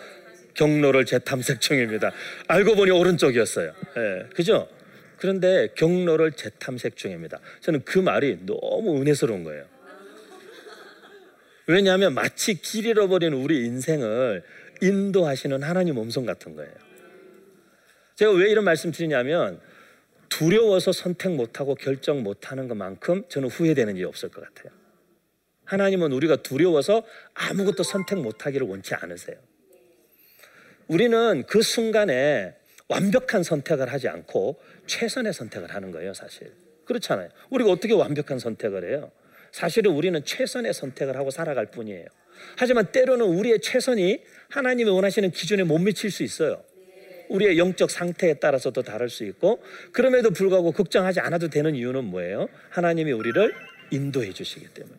경로를 0.55 1.05
재탐색 1.05 1.61
중입니다. 1.61 2.11
알고 2.47 2.75
보니 2.75 2.91
오른쪽이었어요. 2.91 3.73
예, 3.97 4.29
그죠? 4.35 4.67
그런데 5.17 5.69
경로를 5.75 6.33
재탐색 6.33 6.95
중입니다. 6.95 7.39
저는 7.61 7.83
그 7.85 7.99
말이 7.99 8.39
너무 8.45 9.01
은혜스러운 9.01 9.43
거예요. 9.43 9.65
왜냐하면 11.65 12.13
마치 12.13 12.55
길 12.55 12.85
잃어버린 12.85 13.33
우리 13.33 13.65
인생을 13.65 14.43
인도하시는 14.81 15.63
하나님 15.63 15.95
몸성 15.95 16.25
같은 16.25 16.55
거예요. 16.55 16.73
제가 18.15 18.31
왜 18.33 18.51
이런 18.51 18.65
말씀 18.65 18.91
드리냐면 18.91 19.59
두려워서 20.37 20.91
선택 20.91 21.35
못하고 21.35 21.75
결정 21.75 22.23
못하는 22.23 22.67
것만큼 22.67 23.25
저는 23.29 23.49
후회되는 23.49 23.95
일이 23.95 24.03
없을 24.03 24.29
것 24.29 24.41
같아요. 24.41 24.73
하나님은 25.65 26.11
우리가 26.11 26.37
두려워서 26.37 27.03
아무것도 27.35 27.83
선택 27.83 28.19
못하기를 28.19 28.65
원치 28.65 28.95
않으세요. 28.95 29.37
우리는 30.87 31.43
그 31.47 31.61
순간에 31.61 32.55
완벽한 32.89 33.43
선택을 33.43 33.91
하지 33.91 34.07
않고 34.07 34.59
최선의 34.87 35.33
선택을 35.33 35.73
하는 35.73 35.91
거예요, 35.91 36.13
사실. 36.13 36.51
그렇잖아요. 36.85 37.29
우리가 37.51 37.69
어떻게 37.71 37.93
완벽한 37.93 38.39
선택을 38.39 38.89
해요? 38.89 39.11
사실은 39.51 39.91
우리는 39.91 40.23
최선의 40.25 40.73
선택을 40.73 41.15
하고 41.15 41.29
살아갈 41.29 41.67
뿐이에요. 41.67 42.07
하지만 42.57 42.91
때로는 42.91 43.25
우리의 43.25 43.61
최선이 43.61 44.23
하나님이 44.49 44.89
원하시는 44.89 45.29
기준에 45.29 45.63
못 45.63 45.77
미칠 45.77 46.09
수 46.09 46.23
있어요. 46.23 46.63
우리의 47.33 47.57
영적 47.57 47.89
상태에 47.89 48.35
따라서도 48.35 48.83
다를 48.83 49.09
수 49.09 49.25
있고 49.25 49.61
그럼에도 49.91 50.29
불구하고 50.31 50.71
걱정하지 50.71 51.19
않아도 51.19 51.49
되는 51.49 51.75
이유는 51.75 52.05
뭐예요? 52.05 52.47
하나님이 52.69 53.11
우리를 53.11 53.53
인도해 53.91 54.31
주시기 54.31 54.67
때문에 54.69 54.97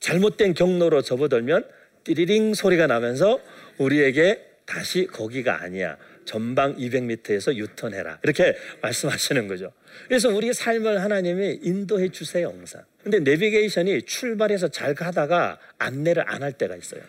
잘못된 0.00 0.54
경로로 0.54 1.02
접어들면 1.02 1.66
띠리링 2.04 2.54
소리가 2.54 2.86
나면서 2.86 3.38
우리에게 3.78 4.46
다시 4.64 5.06
거기가 5.06 5.62
아니야. 5.62 5.96
전방 6.24 6.76
200m에서 6.76 7.54
유턴해라. 7.56 8.20
이렇게 8.22 8.54
말씀하시는 8.82 9.48
거죠. 9.48 9.72
그래서 10.06 10.28
우리 10.28 10.52
삶을 10.52 11.02
하나님이 11.02 11.60
인도해 11.62 12.08
주세요, 12.10 12.48
항상. 12.48 12.84
근데 13.02 13.18
내비게이션이 13.18 14.02
출발해서 14.02 14.68
잘 14.68 14.94
가다가 14.94 15.58
안내를 15.78 16.24
안 16.28 16.42
할 16.42 16.52
때가 16.52 16.76
있어요. 16.76 17.02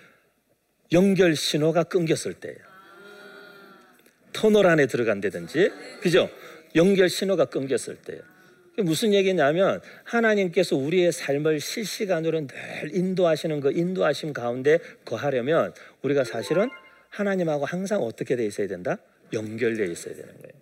연결 0.91 1.35
신호가 1.35 1.83
끊겼을 1.83 2.33
때예요. 2.33 2.70
터널 4.33 4.67
안에 4.67 4.87
들어간다든지, 4.87 5.71
그죠? 6.01 6.29
연결 6.75 7.09
신호가 7.09 7.45
끊겼을 7.45 7.97
때예요. 7.97 8.21
무슨 8.77 9.13
얘기냐면 9.13 9.81
하나님께서 10.03 10.75
우리의 10.75 11.11
삶을 11.11 11.59
실시간으로 11.59 12.47
늘 12.47 12.55
인도하시는 12.93 13.59
그 13.59 13.71
인도하심 13.71 14.33
가운데 14.33 14.79
거하려면 15.03 15.73
우리가 16.01 16.23
사실은 16.23 16.69
하나님하고 17.09 17.65
항상 17.65 18.01
어떻게 18.01 18.35
돼 18.35 18.45
있어야 18.45 18.67
된다? 18.67 18.97
연결되어 19.33 19.85
있어야 19.85 20.15
되는 20.15 20.29
거예요. 20.29 20.60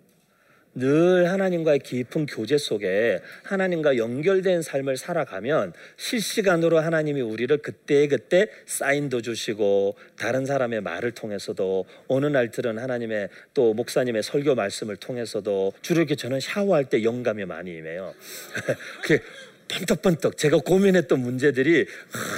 늘 0.74 1.30
하나님과의 1.30 1.80
깊은 1.80 2.26
교제 2.26 2.56
속에 2.56 3.20
하나님과 3.42 3.96
연결된 3.96 4.62
삶을 4.62 4.96
살아가면 4.96 5.72
실시간으로 5.96 6.78
하나님이 6.78 7.20
우리를 7.22 7.56
그때그때 7.58 8.48
사인도 8.66 9.20
주시고 9.20 9.96
다른 10.16 10.46
사람의 10.46 10.80
말을 10.82 11.10
통해서도 11.12 11.86
어느 12.06 12.26
날들은 12.26 12.78
하나님의 12.78 13.30
또 13.52 13.74
목사님의 13.74 14.22
설교 14.22 14.54
말씀을 14.54 14.96
통해서도 14.96 15.72
주로 15.82 16.00
이렇게 16.00 16.14
저는 16.14 16.38
샤워할 16.38 16.84
때 16.84 17.02
영감이 17.02 17.44
많이 17.46 17.76
임해요. 17.76 18.14
번떡번떡 19.70 20.36
제가 20.36 20.58
고민했던 20.58 21.20
문제들이 21.20 21.86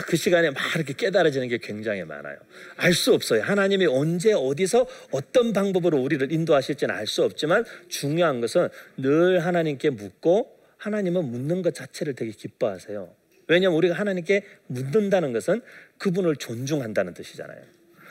그 0.06 0.16
시간에 0.16 0.50
막 0.50 0.62
이렇게 0.76 0.92
깨달아지는 0.92 1.48
게 1.48 1.58
굉장히 1.58 2.04
많아요. 2.04 2.36
알 2.76 2.92
수 2.92 3.14
없어요. 3.14 3.42
하나님이 3.42 3.86
언제 3.86 4.32
어디서 4.32 4.86
어떤 5.10 5.52
방법으로 5.52 5.98
우리를 5.98 6.30
인도하실지는 6.30 6.94
알 6.94 7.06
수 7.06 7.24
없지만 7.24 7.64
중요한 7.88 8.40
것은 8.40 8.68
늘 8.96 9.44
하나님께 9.44 9.90
묻고 9.90 10.56
하나님은 10.76 11.24
묻는 11.24 11.62
것 11.62 11.74
자체를 11.74 12.14
되게 12.14 12.30
기뻐하세요. 12.32 13.12
왜냐하면 13.48 13.76
우리가 13.78 13.94
하나님께 13.94 14.44
묻는다는 14.66 15.32
것은 15.32 15.62
그분을 15.98 16.36
존중한다는 16.36 17.14
뜻이잖아요. 17.14 17.60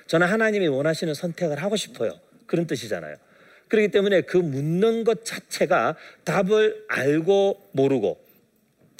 저는 0.07 0.27
하나님이 0.27 0.67
원하시는 0.67 1.13
선택을 1.13 1.61
하고 1.63 1.75
싶어요. 1.75 2.19
그런 2.47 2.67
뜻이잖아요. 2.67 3.15
그렇기 3.69 3.89
때문에 3.89 4.21
그 4.21 4.37
묻는 4.37 5.03
것 5.05 5.23
자체가 5.23 5.95
답을 6.25 6.85
알고 6.89 7.69
모르고 7.71 8.19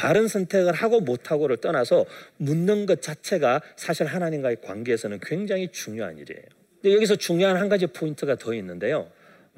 다른 0.01 0.27
선택을 0.27 0.73
하고 0.73 0.99
못하고를 0.99 1.57
떠나서 1.57 2.07
묻는 2.37 2.87
것 2.87 3.03
자체가 3.03 3.61
사실 3.75 4.07
하나님과의 4.07 4.57
관계에서는 4.61 5.19
굉장히 5.21 5.67
중요한 5.71 6.17
일이에요. 6.17 6.41
근데 6.81 6.95
여기서 6.95 7.17
중요한 7.17 7.57
한 7.57 7.69
가지 7.69 7.85
포인트가 7.85 8.35
더 8.35 8.55
있는데요. 8.55 9.11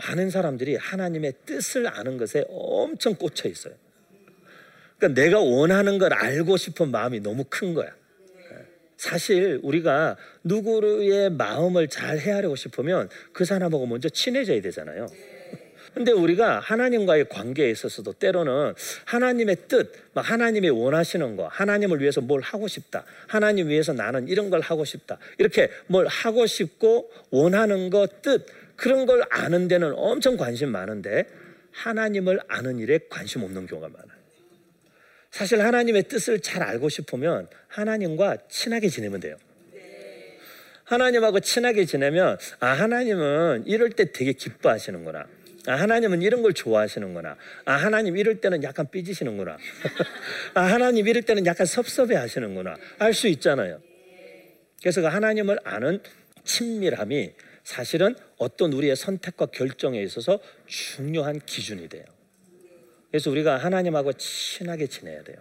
많은 0.06 0.30
사람들이 0.30 0.76
하나님의 0.76 1.36
뜻을 1.46 1.88
아는 1.88 2.18
것에 2.18 2.44
엄청 2.50 3.16
꽂혀 3.16 3.48
있어요. 3.48 3.74
그러니까 4.98 5.22
내가 5.22 5.40
원하는 5.40 5.98
걸 5.98 6.12
알고 6.14 6.58
싶은 6.58 6.92
마음이 6.92 7.22
너무 7.22 7.46
큰 7.50 7.74
거야. 7.74 7.96
사실 8.98 9.62
우리가 9.64 10.18
누구의 10.44 11.30
마음을 11.30 11.88
잘 11.88 12.20
헤아리고 12.20 12.58
싶으면 12.58 13.08
그 13.32 13.46
사람하고 13.46 13.86
먼저 13.86 14.10
친해져야 14.10 14.62
되잖아요. 14.62 15.08
근데 15.94 16.12
우리가 16.12 16.60
하나님과의 16.60 17.30
관계에 17.30 17.70
있어서도 17.70 18.14
때로는 18.14 18.74
하나님의 19.06 19.58
뜻, 19.68 19.94
하나님이 20.16 20.70
원하시는 20.70 21.36
거, 21.36 21.48
하나님을 21.48 22.02
위해서 22.02 22.20
뭘 22.20 22.42
하고 22.42 22.68
싶다. 22.68 23.06
하나님 23.28 23.70
위해서 23.70 23.94
나는 23.94 24.28
이런 24.28 24.50
걸 24.50 24.62
하고 24.62 24.86
싶다. 24.86 25.20
이렇게 25.38 25.70
뭘 25.88 26.08
하고 26.08 26.48
싶고 26.48 27.12
원하는 27.30 27.90
거, 27.90 28.08
뜻, 28.22 28.46
그런 28.76 29.06
걸 29.06 29.24
아는 29.30 29.68
데는 29.68 29.94
엄청 29.96 30.36
관심 30.36 30.70
많은데 30.70 31.26
하나님을 31.72 32.40
아는 32.48 32.80
일에 32.80 33.00
관심 33.10 33.44
없는 33.44 33.68
경우가 33.68 33.88
많아요. 33.88 34.24
사실 35.30 35.62
하나님의 35.62 36.04
뜻을 36.04 36.40
잘 36.42 36.64
알고 36.64 36.90
싶으면 36.90 37.48
하나님과 37.68 38.38
친하게 38.50 38.90
지내면 38.90 39.20
돼요. 39.20 39.38
하나님하고 40.84 41.40
친하게 41.40 41.86
지내면 41.86 42.38
아 42.60 42.68
하나님은 42.68 43.64
이럴 43.66 43.90
때 43.90 44.12
되게 44.12 44.34
기뻐하시는구나. 44.34 45.26
아, 45.68 45.74
하나님은 45.76 46.22
이런 46.22 46.42
걸 46.42 46.54
좋아하시는구나. 46.54 47.38
아, 47.66 47.74
하나님 47.74 48.18
이럴 48.18 48.42
때는 48.42 48.64
약간 48.64 48.90
삐지시는구나. 48.90 49.58
아, 50.56 50.62
하나님 50.62 51.08
이럴 51.08 51.24
때는 51.24 51.46
약간 51.46 51.66
섭섭해 51.66 52.16
하시는구나. 52.16 52.76
알 53.00 53.14
수 53.14 53.28
있잖아요. 53.30 53.82
그래서 54.82 55.02
그 55.02 55.08
하나님을 55.08 55.60
아는 55.64 56.02
친밀함이 56.44 57.34
사실은 57.64 58.16
어떤 58.38 58.74
우리의 58.74 58.98
선택과 58.98 59.46
결정에 59.48 60.02
있어서 60.04 60.40
중요한 60.66 61.40
기준이 61.46 61.88
돼요. 61.88 62.04
그래서 63.10 63.32
우리가 63.32 63.58
하나님하고 63.58 64.12
친하게 64.14 64.88
지내야 64.88 65.24
돼요. 65.24 65.38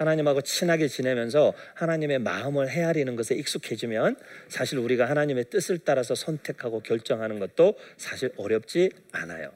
하나님하고 0.00 0.40
친하게 0.40 0.88
지내면서 0.88 1.52
하나님의 1.74 2.20
마음을 2.20 2.70
헤아리는 2.70 3.14
것에 3.16 3.34
익숙해지면 3.34 4.16
사실 4.48 4.78
우리가 4.78 5.08
하나님의 5.08 5.44
뜻을 5.50 5.78
따라서 5.78 6.14
선택하고 6.14 6.80
결정하는 6.80 7.38
것도 7.38 7.74
사실 7.98 8.32
어렵지 8.36 8.90
않아요. 9.12 9.52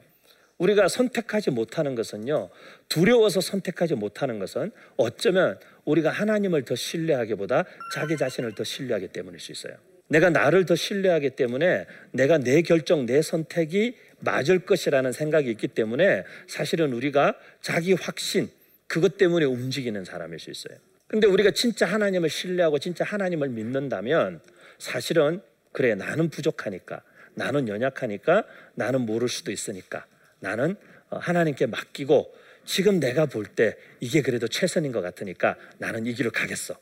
우리가 0.59 0.87
선택하지 0.87 1.51
못하는 1.51 1.95
것은요, 1.95 2.49
두려워서 2.87 3.41
선택하지 3.41 3.95
못하는 3.95 4.39
것은 4.39 4.71
어쩌면 4.95 5.59
우리가 5.83 6.11
하나님을 6.11 6.63
더 6.63 6.75
신뢰하기보다 6.75 7.65
자기 7.93 8.15
자신을 8.15 8.55
더 8.55 8.63
신뢰하기 8.63 9.09
때문일 9.09 9.39
수 9.39 9.51
있어요. 9.51 9.75
내가 10.07 10.29
나를 10.29 10.65
더 10.65 10.75
신뢰하기 10.75 11.31
때문에 11.31 11.87
내가 12.11 12.37
내 12.37 12.61
결정, 12.61 13.05
내 13.05 13.21
선택이 13.21 13.97
맞을 14.19 14.59
것이라는 14.59 15.11
생각이 15.11 15.49
있기 15.49 15.67
때문에 15.69 16.23
사실은 16.47 16.93
우리가 16.93 17.35
자기 17.61 17.93
확신, 17.93 18.49
그것 18.87 19.17
때문에 19.17 19.45
움직이는 19.45 20.05
사람일 20.05 20.39
수 20.39 20.51
있어요. 20.51 20.77
근데 21.07 21.27
우리가 21.27 21.51
진짜 21.51 21.85
하나님을 21.85 22.29
신뢰하고 22.29 22.79
진짜 22.79 23.03
하나님을 23.03 23.49
믿는다면 23.49 24.41
사실은 24.79 25.41
그래 25.71 25.95
나는 25.95 26.29
부족하니까 26.29 27.01
나는 27.35 27.67
연약하니까 27.67 28.45
나는 28.75 29.01
모를 29.01 29.27
수도 29.27 29.51
있으니까 29.51 30.05
나는 30.39 30.75
어, 31.09 31.17
하나님께 31.17 31.67
맡기고 31.67 32.33
지금 32.65 32.99
내가 32.99 33.25
볼 33.27 33.45
때 33.55 33.77
이게 33.99 34.21
그래도 34.21 34.47
최선인 34.47 34.91
것 34.91 35.01
같으니까 35.01 35.55
나는 35.77 36.05
이 36.07 36.13
길을 36.13 36.31
가겠어. 36.31 36.75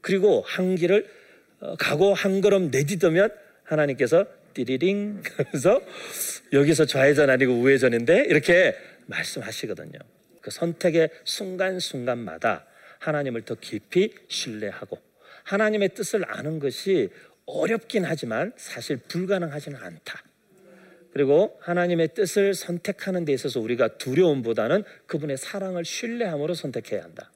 그리고 0.00 0.42
한 0.46 0.76
길을 0.76 1.06
어, 1.60 1.76
가고 1.76 2.14
한 2.14 2.40
걸음 2.40 2.70
내딛으면 2.70 3.30
하나님께서 3.64 4.26
띠리링 4.54 5.22
그래서 5.22 5.80
여기서 6.52 6.86
좌회전 6.86 7.28
아니고 7.28 7.52
우회전인데 7.52 8.26
이렇게 8.28 8.74
말씀하시거든요. 9.06 9.98
그 10.46 10.52
선택의 10.52 11.10
순간순간마다 11.24 12.66
하나님을 13.00 13.42
더 13.42 13.56
깊이 13.56 14.14
신뢰하고 14.28 14.96
하나님의 15.42 15.88
뜻을 15.94 16.22
아는 16.24 16.60
것이 16.60 17.10
어렵긴 17.46 18.04
하지만 18.04 18.52
사실 18.56 18.96
불가능하지는 18.96 19.76
않다. 19.76 20.22
그리고 21.12 21.58
하나님의 21.62 22.14
뜻을 22.14 22.54
선택하는 22.54 23.24
데 23.24 23.32
있어서 23.32 23.58
우리가 23.58 23.98
두려움보다는 23.98 24.84
그분의 25.06 25.36
사랑을 25.36 25.84
신뢰함으로 25.84 26.54
선택해야 26.54 27.02
한다. 27.02 27.32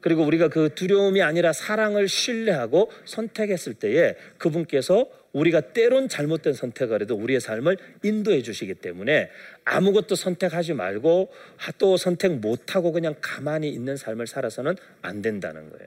그리고 0.00 0.24
우리가 0.24 0.48
그 0.48 0.70
두려움이 0.74 1.22
아니라 1.22 1.52
사랑을 1.52 2.08
신뢰하고 2.08 2.90
선택했을 3.04 3.74
때에 3.74 4.16
그분께서 4.38 5.10
우리가 5.32 5.60
때론 5.60 6.08
잘못된 6.08 6.54
선택을 6.54 7.02
해도 7.02 7.14
우리의 7.14 7.40
삶을 7.40 7.76
인도해 8.02 8.42
주시기 8.42 8.74
때문에 8.74 9.30
아무것도 9.64 10.14
선택하지 10.14 10.74
말고 10.74 11.30
또 11.78 11.96
선택 11.96 12.32
못하고 12.40 12.92
그냥 12.92 13.14
가만히 13.20 13.68
있는 13.68 13.96
삶을 13.96 14.26
살아서는 14.26 14.76
안 15.02 15.22
된다는 15.22 15.70
거예요. 15.70 15.86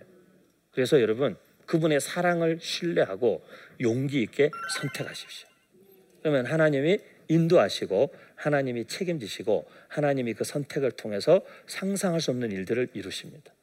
그래서 0.72 1.02
여러분 1.02 1.36
그분의 1.66 2.00
사랑을 2.00 2.60
신뢰하고 2.62 3.44
용기 3.82 4.22
있게 4.22 4.52
선택하십시오. 4.80 5.48
그러면 6.22 6.46
하나님이 6.46 7.00
인도하시고 7.28 8.14
하나님이 8.36 8.86
책임지시고 8.86 9.66
하나님이 9.88 10.34
그 10.34 10.44
선택을 10.44 10.92
통해서 10.92 11.42
상상할 11.68 12.22
수 12.22 12.32
없는 12.32 12.52
일들을 12.52 12.90
이루십니다. 12.94 13.54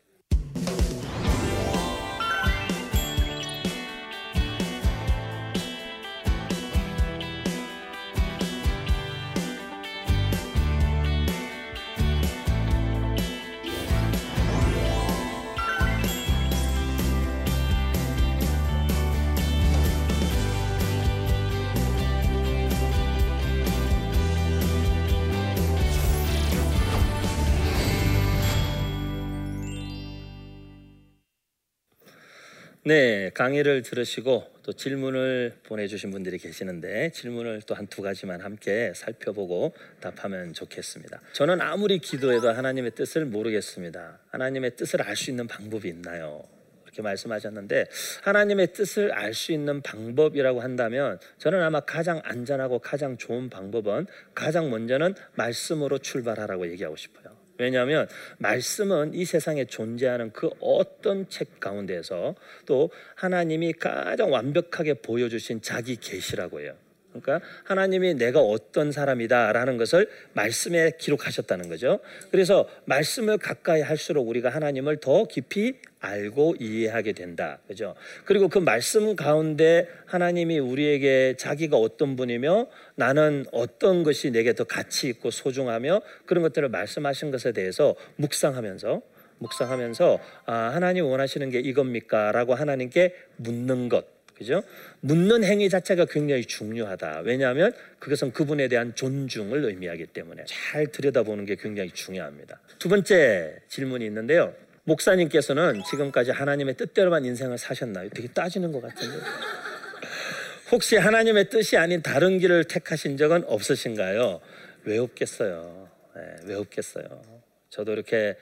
네, 32.90 33.30
강의를 33.34 33.82
들으시고 33.82 34.48
또 34.64 34.72
질문을 34.72 35.58
보내주신 35.62 36.10
분들이 36.10 36.38
계시는데 36.38 37.12
질문을 37.12 37.62
또 37.62 37.76
한 37.76 37.86
두 37.86 38.02
가지만 38.02 38.40
함께 38.40 38.92
살펴보고 38.96 39.74
답하면 40.00 40.52
좋겠습니다. 40.52 41.20
저는 41.32 41.60
아무리 41.60 42.00
기도해도 42.00 42.50
하나님의 42.50 42.90
뜻을 42.96 43.26
모르겠습니다. 43.26 44.18
하나님의 44.30 44.74
뜻을 44.74 45.02
알 45.02 45.14
수 45.14 45.30
있는 45.30 45.46
방법이 45.46 45.88
있나요? 45.88 46.42
이렇게 46.84 47.00
말씀하셨는데 47.02 47.86
하나님의 48.24 48.72
뜻을 48.72 49.12
알 49.12 49.34
수 49.34 49.52
있는 49.52 49.82
방법이라고 49.82 50.60
한다면 50.60 51.20
저는 51.38 51.62
아마 51.62 51.78
가장 51.78 52.20
안전하고 52.24 52.80
가장 52.80 53.16
좋은 53.16 53.50
방법은 53.50 54.08
가장 54.34 54.68
먼저는 54.68 55.14
말씀으로 55.36 55.98
출발하라고 55.98 56.68
얘기하고 56.72 56.96
싶어요. 56.96 57.19
왜냐하면 57.60 58.08
말씀은 58.38 59.12
이 59.12 59.26
세상에 59.26 59.66
존재하는 59.66 60.32
그 60.32 60.48
어떤 60.60 61.28
책 61.28 61.60
가운데서 61.60 62.34
또 62.64 62.90
하나님이 63.16 63.74
가장 63.74 64.32
완벽하게 64.32 64.94
보여주신 64.94 65.60
자기 65.60 65.96
계시라고 65.96 66.60
해요. 66.60 66.74
그러니까 67.12 67.40
하나님이 67.64 68.14
내가 68.14 68.40
어떤 68.40 68.92
사람이다라는 68.92 69.76
것을 69.76 70.08
말씀에 70.34 70.92
기록하셨다는 70.98 71.68
거죠. 71.68 72.00
그래서 72.30 72.68
말씀을 72.84 73.38
가까이 73.38 73.80
할수록 73.80 74.28
우리가 74.28 74.48
하나님을 74.48 74.98
더 74.98 75.24
깊이 75.24 75.74
알고 76.00 76.56
이해하게 76.60 77.12
된다. 77.12 77.58
그죠? 77.66 77.94
그리고 78.24 78.48
그 78.48 78.58
말씀 78.58 79.16
가운데 79.16 79.88
하나님이 80.06 80.58
우리에게 80.58 81.34
자기가 81.36 81.76
어떤 81.76 82.16
분이며 82.16 82.68
나는 82.94 83.44
어떤 83.52 84.02
것이 84.02 84.30
내게 84.30 84.54
더 84.54 84.64
가치 84.64 85.08
있고 85.08 85.30
소중하며 85.30 86.02
그런 86.26 86.42
것들을 86.42 86.68
말씀하신 86.68 87.30
것에 87.30 87.52
대해서 87.52 87.94
묵상하면서 88.16 89.02
묵상하면서 89.40 90.18
아, 90.46 90.54
하나님 90.74 91.06
원하시는 91.06 91.50
게 91.50 91.58
이겁니까 91.60 92.32
라고 92.32 92.54
하나님께 92.54 93.14
묻는 93.36 93.88
것 93.88 94.19
그죠? 94.40 94.62
묻는 95.00 95.44
행위 95.44 95.68
자체가 95.68 96.06
굉장히 96.06 96.46
중요하다. 96.46 97.20
왜냐하면 97.26 97.74
그것은 97.98 98.32
그분에 98.32 98.68
대한 98.68 98.94
존중을 98.94 99.66
의미하기 99.66 100.06
때문에 100.06 100.44
잘 100.46 100.86
들여다보는 100.86 101.44
게 101.44 101.56
굉장히 101.56 101.90
중요합니다. 101.90 102.58
두 102.78 102.88
번째 102.88 103.60
질문이 103.68 104.06
있는데요. 104.06 104.54
목사님께서는 104.84 105.82
지금까지 105.90 106.30
하나님의 106.30 106.78
뜻대로만 106.78 107.26
인생을 107.26 107.58
사셨나요? 107.58 108.08
되게 108.08 108.28
따지는 108.28 108.72
것 108.72 108.80
같은데. 108.80 109.18
혹시 110.72 110.96
하나님의 110.96 111.50
뜻이 111.50 111.76
아닌 111.76 112.00
다른 112.00 112.38
길을 112.38 112.64
택하신 112.64 113.18
적은 113.18 113.44
없으신가요? 113.44 114.40
왜 114.84 114.96
없겠어요? 114.96 115.90
네, 116.16 116.22
왜 116.46 116.54
없겠어요? 116.54 117.22
저도 117.68 117.92
이렇게 117.92 118.36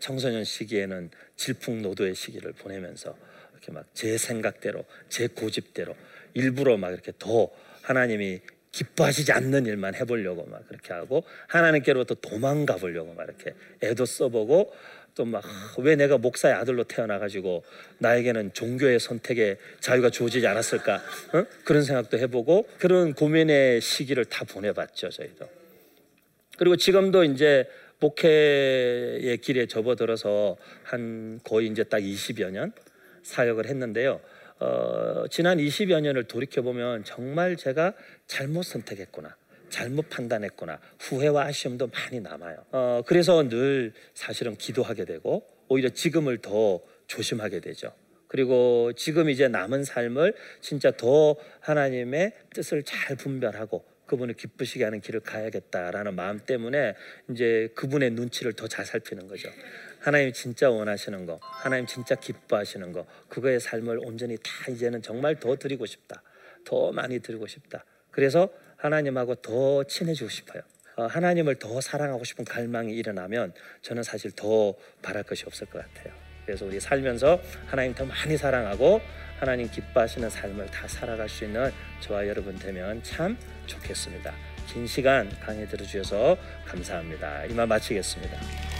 청소년 0.00 0.44
시기에는 0.44 1.10
질풍노도의 1.36 2.14
시기를 2.14 2.52
보내면서 2.52 3.16
이렇게 3.70 3.72
막 3.72 3.86
제 3.94 4.18
생각대로 4.18 4.84
제 5.08 5.28
고집대로 5.28 5.94
일부러 6.34 6.76
막 6.76 6.92
이렇게 6.92 7.12
더 7.18 7.50
하나님이 7.82 8.40
기뻐하시지 8.72 9.32
않는 9.32 9.66
일만 9.66 9.94
해보려고 9.94 10.46
막 10.46 10.66
그렇게 10.68 10.92
하고 10.92 11.24
하나님께로부터 11.48 12.14
도망가 12.16 12.76
보려고 12.76 13.12
막 13.14 13.24
이렇게 13.24 13.54
애도 13.82 14.04
써보고 14.06 14.72
또 15.14 15.24
막 15.24 15.42
왜 15.78 15.96
내가 15.96 16.18
목사의 16.18 16.54
아들로 16.54 16.84
태어나가지고 16.84 17.64
나에게는 17.98 18.52
종교의 18.52 19.00
선택에 19.00 19.56
자유가 19.80 20.08
주어지지 20.10 20.46
않았을까 20.46 21.02
어? 21.34 21.46
그런 21.64 21.82
생각도 21.82 22.16
해보고 22.18 22.68
그런 22.78 23.14
고민의 23.14 23.80
시기를 23.80 24.24
다 24.26 24.44
보내봤죠 24.44 25.08
저희도 25.10 25.48
그리고 26.58 26.76
지금도 26.76 27.24
이제 27.24 27.68
목회의 27.98 29.36
길에 29.38 29.66
접어들어서 29.66 30.56
한 30.84 31.40
거의 31.44 31.66
이제 31.68 31.82
딱 31.84 31.98
20여 31.98 32.50
년 32.50 32.72
사역을 33.30 33.66
했는데요. 33.66 34.20
어, 34.58 35.24
지난 35.30 35.58
20여 35.58 36.00
년을 36.02 36.24
돌이켜 36.24 36.60
보면 36.62 37.04
정말 37.04 37.56
제가 37.56 37.94
잘못 38.26 38.64
선택했구나. 38.64 39.36
잘못 39.70 40.10
판단했구나 40.10 40.80
후회와 40.98 41.44
아쉬움도 41.46 41.86
많이 41.86 42.20
남아요. 42.20 42.64
어, 42.72 43.02
그래서 43.06 43.48
늘 43.48 43.92
사실은 44.14 44.56
기도하게 44.56 45.04
되고 45.04 45.46
오히려 45.68 45.88
지금을 45.88 46.38
더 46.38 46.80
조심하게 47.06 47.60
되죠. 47.60 47.92
그리고 48.26 48.92
지금 48.96 49.30
이제 49.30 49.48
남은 49.48 49.84
삶을 49.84 50.34
진짜 50.60 50.90
더 50.90 51.36
하나님의 51.60 52.32
뜻을 52.52 52.82
잘 52.82 53.16
분별하고 53.16 53.84
그분을 54.06 54.34
기쁘시게 54.34 54.82
하는 54.82 55.00
길을 55.00 55.20
가야겠다라는 55.20 56.14
마음 56.14 56.40
때문에 56.40 56.94
이제 57.30 57.68
그분의 57.76 58.10
눈치를 58.10 58.54
더 58.54 58.66
잘 58.66 58.84
살피는 58.84 59.28
거죠. 59.28 59.48
하나님 60.00 60.32
진짜 60.32 60.70
원하시는 60.70 61.26
거, 61.26 61.38
하나님 61.42 61.86
진짜 61.86 62.14
기뻐하시는 62.14 62.92
거, 62.92 63.06
그거의 63.28 63.60
삶을 63.60 64.00
온전히 64.02 64.36
다 64.38 64.70
이제는 64.70 65.02
정말 65.02 65.38
더 65.38 65.56
드리고 65.56 65.86
싶다. 65.86 66.22
더 66.64 66.90
많이 66.92 67.20
드리고 67.20 67.46
싶다. 67.46 67.84
그래서 68.10 68.48
하나님하고 68.76 69.36
더 69.36 69.84
친해지고 69.84 70.30
싶어요. 70.30 70.62
어, 70.96 71.04
하나님을 71.04 71.56
더 71.56 71.80
사랑하고 71.80 72.24
싶은 72.24 72.44
갈망이 72.44 72.94
일어나면 72.94 73.52
저는 73.82 74.02
사실 74.02 74.30
더 74.32 74.74
바랄 75.02 75.22
것이 75.22 75.44
없을 75.46 75.66
것 75.66 75.78
같아요. 75.78 76.12
그래서 76.44 76.64
우리 76.64 76.80
살면서 76.80 77.40
하나님 77.66 77.94
더 77.94 78.04
많이 78.04 78.36
사랑하고 78.36 79.00
하나님 79.38 79.70
기뻐하시는 79.70 80.28
삶을 80.28 80.66
다 80.66 80.88
살아갈 80.88 81.28
수 81.28 81.44
있는 81.44 81.70
저와 82.00 82.26
여러분 82.26 82.58
되면 82.58 83.02
참 83.02 83.38
좋겠습니다. 83.66 84.34
긴 84.66 84.86
시간 84.86 85.28
강의 85.40 85.68
들어주셔서 85.68 86.36
감사합니다. 86.66 87.44
이만 87.46 87.68
마치겠습니다. 87.68 88.79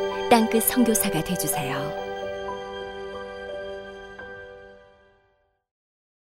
땅끝 0.31 0.63
선교사가 0.63 1.21
되주세요. 1.25 2.00